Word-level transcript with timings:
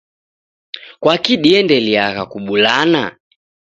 Kwaki 1.01 1.33
diendeliagha 1.43 2.23
kubulana? 2.31 3.03